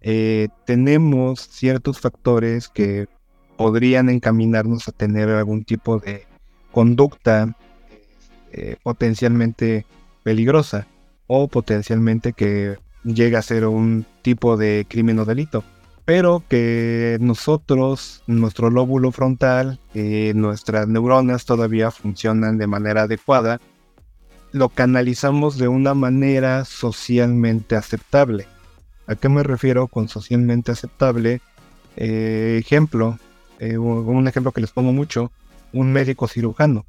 eh, 0.00 0.48
tenemos 0.66 1.40
ciertos 1.40 2.00
factores 2.00 2.68
que 2.68 3.06
podrían 3.56 4.10
encaminarnos 4.10 4.88
a 4.88 4.92
tener 4.92 5.28
algún 5.30 5.64
tipo 5.64 5.98
de 5.98 6.26
conducta 6.74 7.56
eh, 8.50 8.76
potencialmente 8.82 9.86
peligrosa 10.24 10.88
o 11.28 11.46
potencialmente 11.46 12.32
que 12.32 12.76
llegue 13.04 13.36
a 13.36 13.42
ser 13.42 13.64
un 13.66 14.04
tipo 14.22 14.56
de 14.56 14.84
crimen 14.88 15.20
o 15.20 15.24
delito. 15.24 15.62
Pero 16.04 16.42
que 16.48 17.16
nosotros, 17.20 18.24
nuestro 18.26 18.70
lóbulo 18.70 19.12
frontal, 19.12 19.78
eh, 19.94 20.32
nuestras 20.34 20.88
neuronas 20.88 21.44
todavía 21.46 21.92
funcionan 21.92 22.58
de 22.58 22.66
manera 22.66 23.02
adecuada, 23.02 23.60
lo 24.50 24.68
canalizamos 24.68 25.56
de 25.56 25.68
una 25.68 25.94
manera 25.94 26.64
socialmente 26.64 27.76
aceptable. 27.76 28.46
¿A 29.06 29.14
qué 29.14 29.28
me 29.28 29.44
refiero 29.44 29.86
con 29.86 30.08
socialmente 30.08 30.72
aceptable? 30.72 31.40
Eh, 31.96 32.58
ejemplo, 32.60 33.18
un 33.60 34.28
ejemplo 34.28 34.52
que 34.52 34.60
les 34.60 34.72
pongo 34.72 34.92
mucho, 34.92 35.30
un 35.74 35.92
médico 35.92 36.26
cirujano. 36.28 36.86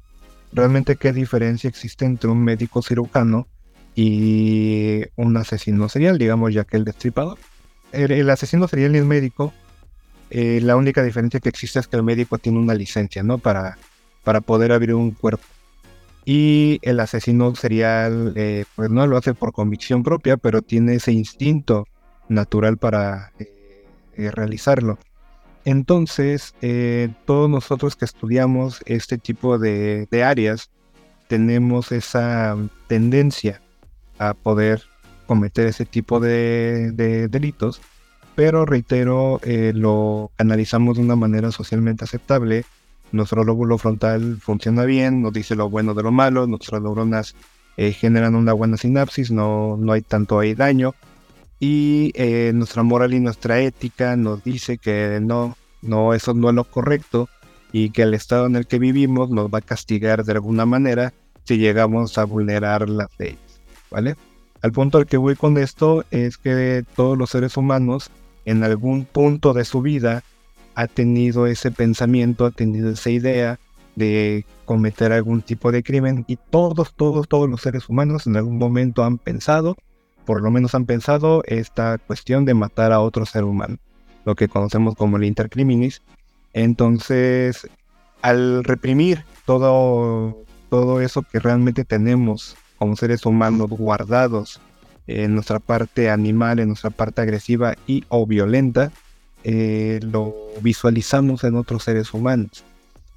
Realmente, 0.52 0.96
¿qué 0.96 1.12
diferencia 1.12 1.68
existe 1.68 2.06
entre 2.06 2.30
un 2.30 2.42
médico 2.42 2.80
cirujano 2.80 3.46
y 3.94 5.02
un 5.16 5.36
asesino 5.36 5.88
serial, 5.88 6.18
digamos, 6.18 6.54
ya 6.54 6.64
que 6.64 6.76
el 6.76 6.84
destripador? 6.84 7.38
El, 7.92 8.30
asesino 8.30 8.68
serial 8.68 8.94
el 8.94 9.04
médico, 9.04 9.52
eh, 10.30 10.60
la 10.62 10.76
única 10.76 11.02
diferencia 11.02 11.40
que 11.40 11.48
existe 11.48 11.78
es 11.78 11.88
que 11.88 11.96
el 11.96 12.02
médico 12.02 12.38
tiene 12.38 12.58
una 12.58 12.74
licencia, 12.74 13.22
¿no? 13.22 13.38
Para, 13.38 13.76
para 14.24 14.40
poder 14.40 14.72
abrir 14.72 14.94
un 14.94 15.10
cuerpo. 15.10 15.44
Y 16.24 16.78
el 16.82 17.00
asesino 17.00 17.54
serial, 17.54 18.32
eh, 18.36 18.64
pues 18.74 18.90
no 18.90 19.06
lo 19.06 19.16
hace 19.16 19.34
por 19.34 19.52
convicción 19.52 20.02
propia, 20.02 20.36
pero 20.36 20.62
tiene 20.62 20.94
ese 20.94 21.12
instinto 21.12 21.86
natural 22.28 22.78
para 22.78 23.32
eh, 23.38 24.30
realizarlo. 24.32 24.98
Entonces, 25.66 26.54
eh, 26.62 27.08
todos 27.24 27.50
nosotros 27.50 27.96
que 27.96 28.04
estudiamos 28.04 28.82
este 28.86 29.18
tipo 29.18 29.58
de, 29.58 30.06
áreas 30.24 30.70
tenemos 31.26 31.90
esa 31.90 32.56
tendencia 32.86 33.60
a 34.20 34.34
poder 34.34 34.84
cometer 35.26 35.66
ese 35.66 35.84
tipo 35.84 36.20
de, 36.20 36.92
delitos, 37.28 37.80
pero 38.36 38.64
reitero, 38.64 39.40
eh, 39.42 39.72
lo 39.74 40.30
analizamos 40.38 40.98
de 40.98 41.02
una 41.02 41.16
manera 41.16 41.50
socialmente 41.50 42.04
aceptable. 42.04 42.64
Nuestro 43.10 43.42
lóbulo 43.42 43.76
frontal 43.76 44.38
funciona 44.40 44.84
bien, 44.84 45.20
nos 45.20 45.32
dice 45.32 45.56
lo 45.56 45.68
bueno 45.68 45.94
de 45.94 46.04
lo 46.04 46.12
malo, 46.12 46.46
nuestras 46.46 46.80
neuronas 46.80 47.34
eh, 47.76 47.90
generan 47.90 48.36
una 48.36 48.52
buena 48.52 48.76
sinapsis, 48.76 49.32
no, 49.32 49.76
no 49.76 49.90
hay 49.90 50.02
tanto 50.02 50.38
ahí 50.38 50.54
daño 50.54 50.94
y 51.58 52.12
eh, 52.14 52.52
nuestra 52.54 52.82
moral 52.82 53.14
y 53.14 53.20
nuestra 53.20 53.60
ética 53.60 54.16
nos 54.16 54.44
dice 54.44 54.78
que 54.78 55.20
no, 55.22 55.56
no, 55.82 56.14
eso 56.14 56.34
no 56.34 56.50
es 56.50 56.54
lo 56.54 56.64
correcto 56.64 57.28
y 57.72 57.90
que 57.90 58.02
el 58.02 58.14
estado 58.14 58.46
en 58.46 58.56
el 58.56 58.66
que 58.66 58.78
vivimos 58.78 59.30
nos 59.30 59.48
va 59.48 59.58
a 59.58 59.62
castigar 59.62 60.24
de 60.24 60.32
alguna 60.32 60.66
manera 60.66 61.12
si 61.44 61.58
llegamos 61.58 62.18
a 62.18 62.24
vulnerar 62.24 62.88
las 62.88 63.08
leyes, 63.18 63.60
¿vale? 63.90 64.16
Al 64.62 64.72
punto 64.72 64.98
al 64.98 65.06
que 65.06 65.16
voy 65.16 65.36
con 65.36 65.58
esto 65.58 66.04
es 66.10 66.38
que 66.38 66.84
todos 66.94 67.16
los 67.16 67.30
seres 67.30 67.56
humanos 67.56 68.10
en 68.44 68.64
algún 68.64 69.04
punto 69.04 69.52
de 69.52 69.64
su 69.64 69.80
vida 69.80 70.22
ha 70.74 70.86
tenido 70.86 71.46
ese 71.46 71.70
pensamiento, 71.70 72.46
ha 72.46 72.50
tenido 72.50 72.90
esa 72.90 73.10
idea 73.10 73.58
de 73.94 74.44
cometer 74.64 75.12
algún 75.12 75.40
tipo 75.40 75.72
de 75.72 75.82
crimen 75.82 76.24
y 76.28 76.36
todos, 76.36 76.94
todos, 76.94 77.28
todos 77.28 77.48
los 77.48 77.62
seres 77.62 77.88
humanos 77.88 78.26
en 78.26 78.36
algún 78.36 78.58
momento 78.58 79.04
han 79.04 79.18
pensado 79.18 79.76
por 80.26 80.42
lo 80.42 80.50
menos 80.50 80.74
han 80.74 80.84
pensado 80.84 81.42
esta 81.46 81.98
cuestión 81.98 82.44
de 82.44 82.54
matar 82.54 82.92
a 82.92 83.00
otro 83.00 83.24
ser 83.24 83.44
humano, 83.44 83.78
lo 84.24 84.34
que 84.34 84.48
conocemos 84.48 84.94
como 84.96 85.16
el 85.16 85.24
intercriminis. 85.24 86.02
Entonces, 86.52 87.68
al 88.22 88.64
reprimir 88.64 89.24
todo, 89.46 90.36
todo 90.68 91.00
eso 91.00 91.22
que 91.22 91.38
realmente 91.38 91.84
tenemos 91.84 92.56
como 92.78 92.96
seres 92.96 93.24
humanos 93.24 93.70
guardados 93.70 94.60
en 95.06 95.34
nuestra 95.34 95.60
parte 95.60 96.10
animal, 96.10 96.58
en 96.58 96.68
nuestra 96.68 96.90
parte 96.90 97.22
agresiva 97.22 97.76
y 97.86 98.04
o 98.08 98.26
violenta, 98.26 98.90
eh, 99.44 100.00
lo 100.02 100.34
visualizamos 100.60 101.44
en 101.44 101.54
otros 101.54 101.84
seres 101.84 102.12
humanos. 102.12 102.64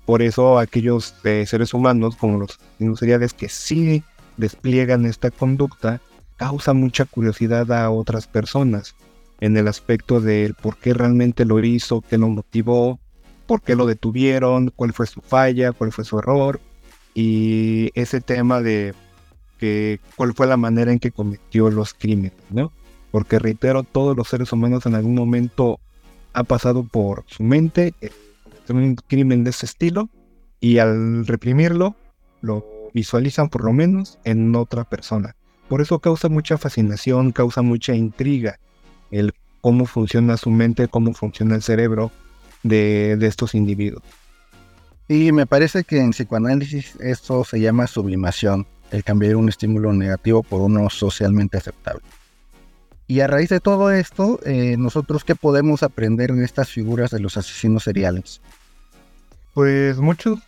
Por 0.05 0.21
eso 0.21 0.59
aquellos 0.59 1.15
eh, 1.23 1.45
seres 1.47 1.73
humanos, 1.73 2.15
como 2.15 2.39
los 2.39 2.59
industriales 2.79 3.33
que 3.33 3.49
sí 3.49 4.03
despliegan 4.37 5.05
esta 5.05 5.31
conducta, 5.31 6.01
causa 6.39 6.73
mucha 6.73 7.03
curiosidad 7.03 7.69
a 7.71 7.91
otras 7.91 8.25
personas 8.25 8.95
en 9.41 9.57
el 9.57 9.67
aspecto 9.67 10.21
del 10.21 10.53
por 10.53 10.77
qué 10.77 10.93
realmente 10.93 11.43
lo 11.43 11.63
hizo, 11.63 12.01
qué 12.01 12.17
lo 12.17 12.29
motivó, 12.29 12.97
por 13.45 13.61
qué 13.61 13.75
lo 13.75 13.85
detuvieron, 13.85 14.71
cuál 14.75 14.93
fue 14.93 15.05
su 15.05 15.21
falla, 15.21 15.73
cuál 15.73 15.91
fue 15.91 16.05
su 16.05 16.17
error 16.17 16.61
y 17.13 17.91
ese 17.93 18.21
tema 18.21 18.61
de 18.61 18.93
que 19.57 19.99
cuál 20.15 20.33
fue 20.33 20.47
la 20.47 20.55
manera 20.55 20.93
en 20.93 20.99
que 20.99 21.11
cometió 21.11 21.69
los 21.69 21.93
crímenes, 21.93 22.33
¿no? 22.49 22.71
Porque 23.11 23.37
reitero, 23.37 23.83
todos 23.83 24.15
los 24.15 24.29
seres 24.29 24.53
humanos 24.53 24.85
en 24.85 24.95
algún 24.95 25.15
momento 25.15 25.79
ha 26.31 26.43
pasado 26.43 26.83
por 26.83 27.25
su 27.27 27.43
mente 27.43 27.93
un 28.69 28.95
crimen 28.95 29.43
de 29.43 29.49
ese 29.49 29.65
estilo 29.65 30.09
y 30.59 30.77
al 30.77 31.25
reprimirlo 31.25 31.95
lo 32.41 32.65
visualizan 32.93 33.49
por 33.49 33.65
lo 33.65 33.73
menos 33.73 34.19
en 34.23 34.55
otra 34.55 34.83
persona. 34.83 35.35
Por 35.69 35.81
eso 35.81 35.99
causa 35.99 36.29
mucha 36.29 36.57
fascinación, 36.57 37.31
causa 37.31 37.61
mucha 37.61 37.93
intriga 37.93 38.59
el 39.11 39.33
cómo 39.61 39.85
funciona 39.85 40.35
su 40.35 40.49
mente, 40.49 40.87
cómo 40.87 41.13
funciona 41.13 41.55
el 41.55 41.61
cerebro 41.61 42.11
de, 42.63 43.17
estos 43.21 43.53
individuos. 43.53 44.03
Y 45.07 45.31
me 45.31 45.45
parece 45.45 45.83
que 45.83 45.99
en 45.99 46.11
psicoanálisis 46.11 46.95
esto 46.99 47.43
se 47.43 47.59
llama 47.59 47.85
sublimación, 47.85 48.65
el 48.89 49.03
cambiar 49.03 49.35
un 49.35 49.47
estímulo 49.47 49.93
negativo 49.93 50.41
por 50.41 50.61
uno 50.61 50.89
socialmente 50.89 51.57
aceptable. 51.57 52.03
Y 53.07 53.21
a 53.21 53.27
raíz 53.27 53.49
de 53.49 53.59
todo 53.59 53.91
esto, 53.91 54.39
eh, 54.45 54.75
nosotros 54.77 55.23
qué 55.23 55.35
podemos 55.35 55.83
aprender 55.83 56.33
de 56.33 56.45
estas 56.45 56.69
figuras 56.69 57.11
de 57.11 57.19
los 57.19 57.37
asesinos 57.37 57.83
seriales? 57.83 58.41
Pues 59.53 59.97
muchos 59.97 60.39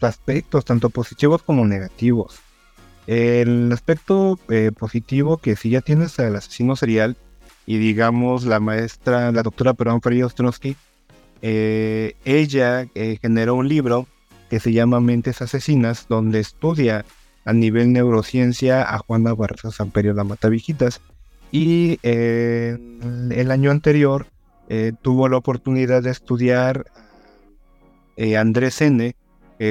aspectos, 0.00 0.64
tanto 0.64 0.90
positivos 0.90 1.42
como 1.42 1.64
negativos. 1.64 2.43
El 3.06 3.70
aspecto 3.72 4.38
eh, 4.48 4.70
positivo 4.76 5.36
que 5.36 5.56
si 5.56 5.70
ya 5.70 5.82
tienes 5.82 6.18
al 6.18 6.36
asesino 6.36 6.74
serial 6.74 7.16
y 7.66 7.76
digamos 7.76 8.44
la 8.44 8.60
maestra, 8.60 9.30
la 9.30 9.42
doctora 9.42 9.74
Perón 9.74 10.00
Freire 10.00 10.24
Ostrowski, 10.24 10.76
eh, 11.42 12.14
ella 12.24 12.86
eh, 12.94 13.18
generó 13.20 13.56
un 13.56 13.68
libro 13.68 14.06
que 14.48 14.60
se 14.60 14.72
llama 14.72 15.00
Mentes 15.00 15.42
Asesinas, 15.42 16.06
donde 16.08 16.40
estudia 16.40 17.04
a 17.44 17.52
nivel 17.52 17.92
neurociencia 17.92 18.82
a 18.82 18.98
Juana 18.98 19.34
Barraza 19.34 19.70
Samperio 19.70 20.14
la 20.14 20.24
Matavijitas. 20.24 21.00
Y 21.52 22.00
el 22.02 23.50
año 23.52 23.70
anterior 23.70 24.26
tuvo 25.02 25.28
la 25.28 25.36
oportunidad 25.36 26.02
de 26.02 26.10
estudiar 26.10 26.86
a 28.18 28.40
Andrés 28.40 28.80
N., 28.80 29.14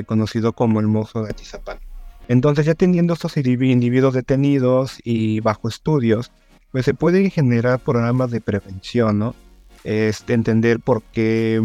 conocido 0.05 0.53
como 0.53 0.79
el 0.79 0.87
mozo 0.87 1.23
de 1.23 1.31
Atizapán. 1.31 1.82
Entonces, 2.27 2.65
ya 2.65 2.73
teniendo 2.73 3.13
estos 3.13 3.35
individuos 3.37 4.13
detenidos 4.13 4.99
y 5.03 5.39
bajo 5.41 5.67
estudios, 5.67 6.31
pues 6.71 6.85
se 6.85 6.93
pueden 6.93 7.29
generar 7.29 7.79
programas 7.79 8.31
de 8.31 8.41
prevención, 8.41 9.19
¿no? 9.19 9.35
Este, 9.83 10.33
entender 10.33 10.79
por 10.79 11.03
qué 11.03 11.61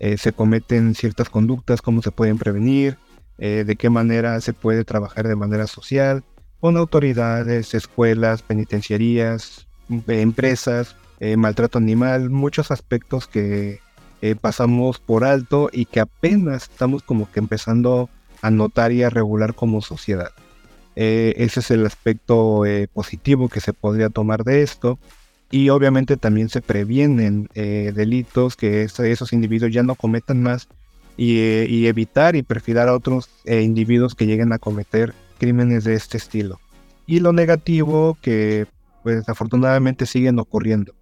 eh, 0.00 0.18
se 0.18 0.32
cometen 0.32 0.94
ciertas 0.96 1.30
conductas, 1.30 1.80
cómo 1.80 2.02
se 2.02 2.10
pueden 2.10 2.36
prevenir, 2.36 2.98
eh, 3.38 3.62
de 3.64 3.76
qué 3.76 3.88
manera 3.88 4.40
se 4.40 4.52
puede 4.52 4.84
trabajar 4.84 5.28
de 5.28 5.36
manera 5.36 5.68
social 5.68 6.24
con 6.60 6.76
autoridades, 6.76 7.72
escuelas, 7.72 8.42
penitenciarías, 8.42 9.68
empresas, 10.08 10.96
eh, 11.20 11.36
maltrato 11.36 11.78
animal, 11.78 12.30
muchos 12.30 12.70
aspectos 12.70 13.26
que 13.26 13.80
pasamos 14.40 15.00
por 15.00 15.24
alto 15.24 15.68
y 15.72 15.84
que 15.86 15.98
apenas 15.98 16.64
estamos 16.70 17.02
como 17.02 17.28
que 17.32 17.40
empezando 17.40 18.02
a 18.02 18.21
notar 18.50 18.92
y 18.92 19.02
a 19.02 19.10
regular 19.10 19.54
como 19.54 19.82
sociedad. 19.82 20.32
ese 20.94 21.60
es 21.60 21.70
el 21.70 21.86
aspecto 21.86 22.64
positivo 22.92 23.48
que 23.48 23.60
se 23.60 23.72
podría 23.72 24.10
tomar 24.10 24.44
de 24.44 24.62
esto 24.62 24.98
y 25.50 25.68
obviamente 25.70 26.16
también 26.16 26.48
se 26.48 26.60
previenen 26.60 27.48
delitos 27.54 28.56
que 28.56 28.82
esos 28.82 29.32
individuos 29.32 29.72
ya 29.72 29.82
no 29.82 29.94
cometan 29.94 30.42
más 30.42 30.68
eh, 31.18 31.66
y, 31.68 31.86
evitar 31.86 32.36
y 32.36 32.42
perfilar 32.42 32.88
a 32.88 32.94
otros 32.94 33.28
eh, 33.44 33.60
individuos 33.60 34.14
que 34.14 34.26
lleguen 34.26 34.52
a 34.52 34.58
cometer 34.58 35.12
crímenes 35.38 35.84
de 35.84 35.94
este 35.94 36.16
estilo. 36.16 36.58
Y 37.06 37.20
lo 37.20 37.32
negativo 37.32 38.16
que 38.22 38.66
pues 39.02 39.16
desafortunadamente 39.16 40.06
siguen 40.06 40.38
ocurriendo. 40.38 40.94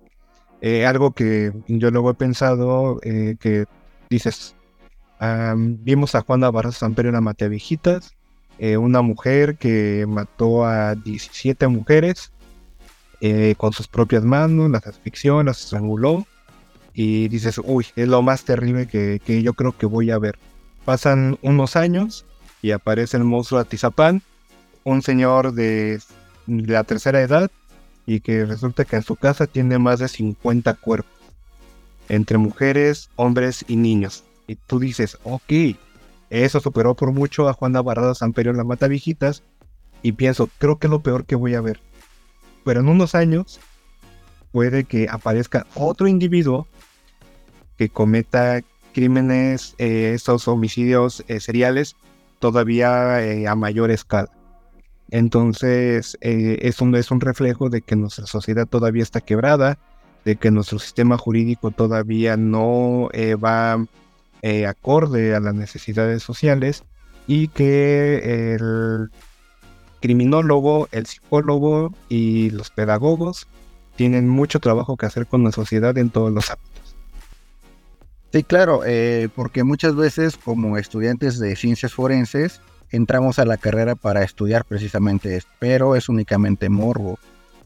Eh, 0.63 0.85
algo 0.85 1.13
que 1.13 1.53
yo 1.69 1.91
luego 1.91 2.11
he 2.11 2.15
pensado, 2.15 2.99
que 3.01 3.67
dices, 4.11 4.57
vimos 5.57 6.15
a 6.15 6.23
Juana 6.23 6.51
Barras 6.51 6.77
Samperio 6.77 7.13
la 7.13 7.21
mate 7.21 7.49
viejitas, 7.49 8.15
una 8.59 9.03
mujer 9.03 9.57
que 9.57 10.05
mató 10.09 10.65
a 10.65 10.95
17 10.95 11.69
mujeres 11.69 12.33
con 13.57 13.73
sus 13.73 13.89
propias 13.89 14.25
manos, 14.25 14.71
las 14.71 14.87
asfixió, 14.87 15.43
las 15.43 15.61
estranguló 15.65 16.27
y 16.95 17.29
dices, 17.29 17.61
uy, 17.63 17.87
es 17.97 18.09
lo 18.09 18.23
más 18.23 18.45
terrible 18.45 18.87
que, 18.87 19.43
yo 19.43 19.55
creo 19.55 19.77
que 19.77 19.87
voy 19.87 20.11
a 20.11 20.19
ver. 20.19 20.39
Pasan 20.85 21.39
unos 21.43 21.77
años 21.77 22.27
y 22.63 22.73
aparece 22.73 23.17
el 23.17 23.25
monstruo 23.25 23.61
Atizapán, 23.61 24.23
un 24.85 25.03
señor 25.03 25.53
de, 25.53 26.01
la 26.47 26.85
tercera 26.85 27.21
edad 27.21 27.51
y 28.07 28.21
que 28.21 28.45
resulta 28.45 28.85
que 28.85 28.97
en 28.97 29.03
su 29.03 29.17
casa 29.17 29.47
tiene 29.47 29.79
más 29.79 30.01
de 30.01 30.09
50 30.09 30.75
cuerpos, 30.75 31.13
entre 32.09 32.39
mujeres, 32.39 33.09
hombres 33.17 33.65
y 33.69 33.77
niños. 33.77 34.25
Y 34.51 34.57
tú 34.57 34.81
dices, 34.81 35.17
ok, 35.23 35.77
eso 36.29 36.59
superó 36.59 36.97
por 36.97 37.13
mucho 37.13 37.49
a 37.49 37.53
Juana 37.53 37.83
Barrada 37.83 38.17
Samperio 38.17 38.51
en 38.51 38.59
la 38.59 38.65
Mata 38.65 38.89
Viejitas 38.89 39.45
y 40.03 40.11
pienso, 40.11 40.49
creo 40.59 40.77
que 40.77 40.89
es 40.89 40.91
lo 40.91 41.05
peor 41.05 41.25
que 41.25 41.37
voy 41.37 41.55
a 41.55 41.61
ver. 41.61 41.79
Pero 42.65 42.81
en 42.81 42.89
unos 42.89 43.15
años 43.15 43.61
puede 44.51 44.83
que 44.83 45.07
aparezca 45.09 45.69
otro 45.77 46.09
individuo 46.09 46.67
que 47.77 47.91
cometa 47.91 48.61
crímenes, 48.93 49.77
eh, 49.79 50.15
estos 50.17 50.49
homicidios 50.49 51.23
eh, 51.29 51.39
seriales, 51.39 51.95
todavía 52.41 53.25
eh, 53.25 53.47
a 53.47 53.55
mayor 53.55 53.93
escala. 53.93 54.33
Entonces, 55.13 56.19
eso 56.21 56.97
es 56.97 57.11
un 57.13 57.21
reflejo 57.21 57.71
de 57.71 57.83
que 57.83 57.95
nuestra 57.95 58.27
sociedad 58.27 58.67
todavía 58.67 59.05
está 59.05 59.21
quebrada, 59.21 59.79
de 60.25 60.35
que 60.35 60.51
nuestro 60.51 60.81
sistema 60.81 61.17
jurídico 61.19 61.71
todavía 61.71 62.37
no 62.37 63.11
va 63.45 63.87
acorde 64.69 65.35
a 65.35 65.41
las 65.41 65.55
necesidades 65.55 66.23
sociales 66.23 66.85
y 67.27 67.49
que 67.49 68.55
el 68.55 69.11
criminólogo, 70.01 70.89
el 70.93 71.07
psicólogo 71.07 71.95
y 72.09 72.51
los 72.51 72.71
pedagogos 72.71 73.47
tienen 73.97 74.29
mucho 74.29 74.61
trabajo 74.61 74.97
que 74.97 75.07
hacer 75.07 75.27
con 75.27 75.45
la 75.45 75.53
sociedad 75.53 75.97
en 75.99 76.11
todos 76.11 76.33
los 76.33 76.51
ámbitos. 76.51 76.97
Sí, 78.33 78.45
claro, 78.45 78.83
eh, 78.87 79.29
porque 79.35 79.65
muchas 79.65 79.97
veces 79.97 80.37
como 80.37 80.79
estudiantes 80.79 81.39
de 81.39 81.55
ciencias 81.57 81.93
forenses 81.93 82.61
entramos 82.91 83.39
a 83.39 83.45
la 83.45 83.57
carrera 83.57 83.95
para 83.95 84.23
estudiar 84.23 84.65
precisamente 84.65 85.37
esto, 85.37 85.51
pero 85.59 85.97
es 85.97 86.09
únicamente 86.09 86.69
morbo. 86.69 87.19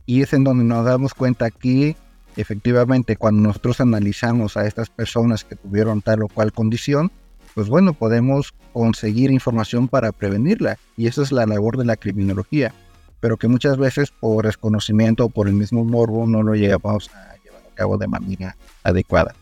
Y 0.06 0.22
es 0.22 0.32
en 0.32 0.44
donde 0.44 0.64
nos 0.64 0.84
damos 0.84 1.14
cuenta 1.14 1.50
que 1.50 1.96
efectivamente 2.36 3.16
cuando 3.16 3.42
nosotros 3.42 3.80
analizamos 3.80 4.56
a 4.56 4.66
estas 4.66 4.90
personas 4.90 5.44
que 5.44 5.56
tuvieron 5.56 6.02
tal 6.02 6.22
o 6.22 6.28
cual 6.28 6.52
condición, 6.52 7.10
pues 7.54 7.68
bueno, 7.68 7.92
podemos 7.94 8.52
conseguir 8.72 9.30
información 9.30 9.88
para 9.88 10.12
prevenirla. 10.12 10.78
Y 10.96 11.06
esa 11.06 11.22
es 11.22 11.32
la 11.32 11.46
labor 11.46 11.76
de 11.76 11.84
la 11.84 11.96
criminología, 11.96 12.74
pero 13.20 13.36
que 13.36 13.48
muchas 13.48 13.76
veces 13.76 14.10
por 14.10 14.46
desconocimiento 14.46 15.26
o 15.26 15.28
por 15.28 15.48
el 15.48 15.54
mismo 15.54 15.84
morbo 15.84 16.26
no 16.26 16.42
lo 16.42 16.54
llegamos 16.54 17.10
a 17.14 17.36
llevar 17.44 17.62
a 17.62 17.74
cabo 17.74 17.98
de 17.98 18.08
manera 18.08 18.56
adecuada 18.82 19.34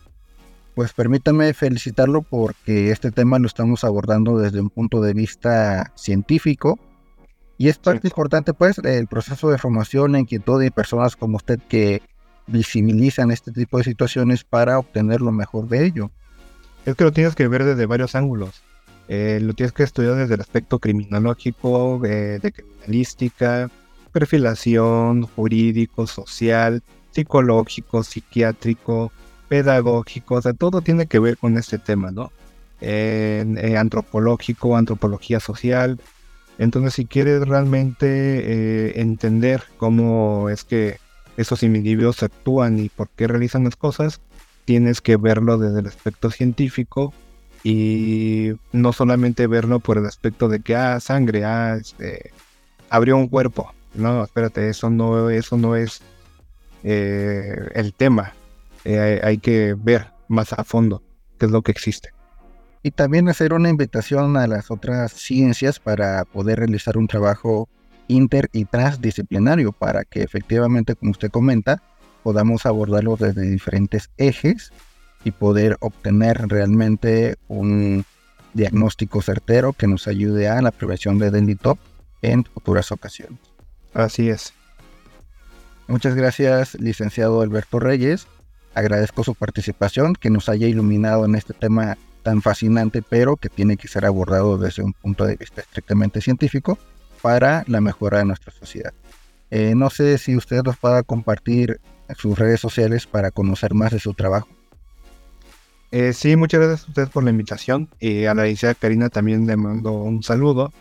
pues 0.74 0.92
permítanme 0.92 1.52
felicitarlo 1.52 2.22
porque 2.22 2.90
este 2.90 3.10
tema 3.10 3.38
lo 3.38 3.46
estamos 3.46 3.84
abordando 3.84 4.38
desde 4.38 4.60
un 4.60 4.70
punto 4.70 5.00
de 5.00 5.12
vista 5.12 5.92
científico 5.96 6.78
y 7.58 7.68
es 7.68 7.78
parte 7.78 8.08
importante 8.08 8.54
pues 8.54 8.78
el 8.78 9.06
proceso 9.06 9.50
de 9.50 9.58
formación 9.58 10.14
en 10.14 10.22
inquietud 10.22 10.60
de 10.60 10.70
personas 10.70 11.16
como 11.16 11.36
usted 11.36 11.60
que 11.68 12.02
visibilizan 12.46 13.30
este 13.30 13.52
tipo 13.52 13.78
de 13.78 13.84
situaciones 13.84 14.44
para 14.44 14.78
obtener 14.78 15.20
lo 15.20 15.32
mejor 15.32 15.68
de 15.68 15.86
ello. 15.86 16.10
Es 16.84 16.96
que 16.96 17.04
lo 17.04 17.12
tienes 17.12 17.34
que 17.34 17.48
ver 17.48 17.64
desde 17.64 17.86
varios 17.86 18.14
ángulos. 18.14 18.62
Eh, 19.08 19.40
lo 19.42 19.52
tienes 19.54 19.72
que 19.72 19.82
estudiar 19.82 20.14
desde 20.14 20.34
el 20.34 20.40
aspecto 20.40 20.78
criminológico, 20.78 22.04
eh, 22.04 22.38
de 22.40 22.52
criminalística, 22.52 23.70
perfilación, 24.12 25.22
jurídico, 25.22 26.06
social, 26.06 26.82
psicológico, 27.10 28.02
psiquiátrico, 28.02 29.12
pedagógico, 29.48 30.36
o 30.36 30.42
sea, 30.42 30.54
todo 30.54 30.80
tiene 30.80 31.06
que 31.06 31.18
ver 31.18 31.36
con 31.36 31.58
este 31.58 31.78
tema, 31.78 32.10
¿no? 32.10 32.32
Eh, 32.80 33.76
antropológico, 33.78 34.76
antropología 34.76 35.40
social. 35.40 36.00
Entonces, 36.58 36.94
si 36.94 37.06
quieres 37.06 37.46
realmente 37.46 39.00
entender 39.00 39.62
cómo 39.78 40.48
es 40.48 40.64
que 40.64 41.01
esos 41.36 41.62
individuos 41.62 42.22
actúan 42.22 42.78
y 42.78 42.88
por 42.88 43.08
qué 43.10 43.26
realizan 43.26 43.64
las 43.64 43.76
cosas, 43.76 44.20
tienes 44.64 45.00
que 45.00 45.16
verlo 45.16 45.58
desde 45.58 45.80
el 45.80 45.86
aspecto 45.86 46.30
científico 46.30 47.12
y 47.64 48.52
no 48.72 48.92
solamente 48.92 49.46
verlo 49.46 49.80
por 49.80 49.98
el 49.98 50.06
aspecto 50.06 50.48
de 50.48 50.60
que, 50.60 50.74
ah, 50.74 51.00
sangre, 51.00 51.44
ah, 51.44 51.76
este, 51.80 52.32
abrió 52.90 53.16
un 53.16 53.28
cuerpo. 53.28 53.72
No, 53.94 54.24
espérate, 54.24 54.68
eso 54.68 54.90
no, 54.90 55.30
eso 55.30 55.56
no 55.56 55.76
es 55.76 56.00
eh, 56.82 57.70
el 57.74 57.94
tema. 57.94 58.32
Eh, 58.84 59.20
hay 59.22 59.38
que 59.38 59.74
ver 59.78 60.08
más 60.28 60.52
a 60.52 60.64
fondo 60.64 61.02
qué 61.38 61.46
es 61.46 61.52
lo 61.52 61.62
que 61.62 61.72
existe. 61.72 62.10
Y 62.82 62.90
también 62.90 63.28
hacer 63.28 63.52
una 63.52 63.68
invitación 63.68 64.36
a 64.36 64.46
las 64.48 64.70
otras 64.70 65.12
ciencias 65.12 65.78
para 65.78 66.24
poder 66.24 66.58
realizar 66.58 66.98
un 66.98 67.06
trabajo 67.06 67.68
inter 68.12 68.48
y 68.52 68.64
transdisciplinario 68.64 69.72
para 69.72 70.04
que 70.04 70.22
efectivamente, 70.22 70.94
como 70.94 71.10
usted 71.10 71.30
comenta, 71.30 71.82
podamos 72.22 72.66
abordarlo 72.66 73.16
desde 73.16 73.42
diferentes 73.42 74.10
ejes 74.16 74.72
y 75.24 75.30
poder 75.30 75.76
obtener 75.80 76.48
realmente 76.48 77.36
un 77.48 78.04
diagnóstico 78.54 79.22
certero 79.22 79.72
que 79.72 79.86
nos 79.86 80.06
ayude 80.06 80.48
a 80.48 80.60
la 80.62 80.70
prevención 80.70 81.18
de 81.18 81.30
delito 81.30 81.78
en 82.20 82.44
futuras 82.44 82.92
ocasiones. 82.92 83.38
Así 83.94 84.28
es. 84.28 84.52
Muchas 85.88 86.14
gracias, 86.14 86.74
licenciado 86.74 87.40
Alberto 87.40 87.80
Reyes. 87.80 88.26
Agradezco 88.74 89.24
su 89.24 89.34
participación, 89.34 90.14
que 90.14 90.30
nos 90.30 90.48
haya 90.48 90.66
iluminado 90.66 91.24
en 91.24 91.34
este 91.34 91.52
tema 91.52 91.98
tan 92.22 92.40
fascinante, 92.40 93.02
pero 93.02 93.36
que 93.36 93.48
tiene 93.48 93.76
que 93.76 93.88
ser 93.88 94.06
abordado 94.06 94.56
desde 94.56 94.82
un 94.82 94.92
punto 94.92 95.24
de 95.24 95.36
vista 95.36 95.60
estrictamente 95.60 96.20
científico 96.20 96.78
para 97.22 97.64
la 97.66 97.80
mejora 97.80 98.18
de 98.18 98.24
nuestra 98.26 98.52
sociedad. 98.52 98.92
Eh, 99.50 99.74
no 99.76 99.90
sé 99.90 100.18
si 100.18 100.36
usted 100.36 100.62
nos 100.62 100.76
pueda 100.76 101.02
compartir 101.02 101.80
sus 102.16 102.38
redes 102.38 102.60
sociales 102.60 103.06
para 103.06 103.30
conocer 103.30 103.74
más 103.74 103.92
de 103.92 104.00
su 104.00 104.14
trabajo. 104.14 104.48
Eh, 105.90 106.14
sí, 106.14 106.36
muchas 106.36 106.60
gracias 106.60 106.86
a 106.86 106.90
usted 106.90 107.08
por 107.08 107.22
la 107.22 107.30
invitación. 107.30 107.88
Y 108.00 108.24
a 108.24 108.34
la 108.34 108.44
licenciada 108.44 108.74
Karina 108.74 109.10
también 109.10 109.46
le 109.46 109.56
mando 109.56 109.92
un 109.92 110.22
saludo, 110.22 110.72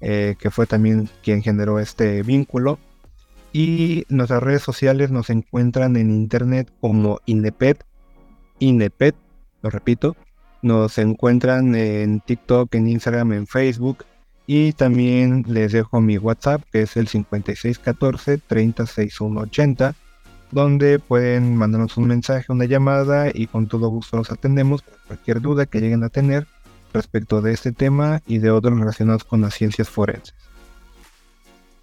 eh, 0.00 0.36
que 0.38 0.50
fue 0.50 0.66
también 0.66 1.08
quien 1.22 1.42
generó 1.42 1.78
este 1.78 2.22
vínculo. 2.22 2.78
Y 3.52 4.04
nuestras 4.08 4.42
redes 4.42 4.62
sociales 4.62 5.10
nos 5.10 5.30
encuentran 5.30 5.96
en 5.96 6.10
internet 6.10 6.72
como 6.80 7.20
INEPET, 7.26 7.84
INEPET, 8.58 9.14
lo 9.62 9.70
repito. 9.70 10.16
Nos 10.62 10.96
encuentran 10.96 11.74
en 11.74 12.20
TikTok, 12.20 12.74
en 12.74 12.88
Instagram, 12.88 13.34
en 13.34 13.46
Facebook. 13.46 14.06
Y 14.46 14.74
también 14.74 15.44
les 15.48 15.72
dejo 15.72 16.00
mi 16.00 16.18
WhatsApp, 16.18 16.62
que 16.70 16.82
es 16.82 16.96
el 16.96 17.08
5614-36180, 17.08 19.94
donde 20.50 20.98
pueden 20.98 21.56
mandarnos 21.56 21.96
un 21.96 22.08
mensaje, 22.08 22.52
una 22.52 22.66
llamada 22.66 23.30
y 23.32 23.46
con 23.46 23.66
todo 23.66 23.88
gusto 23.88 24.18
los 24.18 24.30
atendemos 24.30 24.82
por 24.82 24.98
cualquier 25.06 25.40
duda 25.40 25.64
que 25.66 25.80
lleguen 25.80 26.04
a 26.04 26.10
tener 26.10 26.46
respecto 26.92 27.40
de 27.42 27.52
este 27.52 27.72
tema 27.72 28.22
y 28.26 28.38
de 28.38 28.50
otros 28.50 28.78
relacionados 28.78 29.24
con 29.24 29.40
las 29.40 29.54
ciencias 29.54 29.88
forenses. 29.88 30.34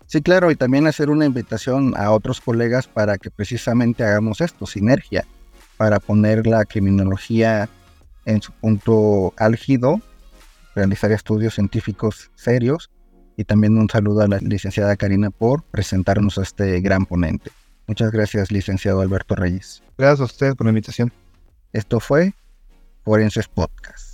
Sí, 0.07 0.21
claro, 0.21 0.51
y 0.51 0.55
también 0.55 0.87
hacer 0.87 1.09
una 1.09 1.25
invitación 1.25 1.93
a 1.97 2.11
otros 2.11 2.39
colegas 2.41 2.87
para 2.87 3.17
que 3.17 3.31
precisamente 3.31 4.03
hagamos 4.03 4.41
esto, 4.41 4.65
sinergia, 4.65 5.25
para 5.77 5.99
poner 5.99 6.47
la 6.47 6.65
criminología 6.65 7.69
en 8.25 8.41
su 8.41 8.51
punto 8.51 9.33
álgido 9.37 10.01
realizar 10.75 11.11
estudios 11.11 11.55
científicos 11.55 12.31
serios 12.35 12.89
y 13.37 13.43
también 13.43 13.77
un 13.77 13.89
saludo 13.89 14.21
a 14.21 14.27
la 14.27 14.37
licenciada 14.39 14.95
Karina 14.95 15.29
por 15.31 15.63
presentarnos 15.63 16.37
a 16.37 16.43
este 16.43 16.79
gran 16.81 17.05
ponente. 17.05 17.51
Muchas 17.87 18.11
gracias, 18.11 18.51
licenciado 18.51 19.01
Alberto 19.01 19.35
Reyes. 19.35 19.83
Gracias 19.97 20.21
a 20.21 20.25
usted 20.25 20.55
por 20.55 20.65
la 20.65 20.71
invitación. 20.71 21.11
Esto 21.73 21.99
fue 21.99 22.33
Forenses 23.03 23.47
Podcast. 23.47 24.10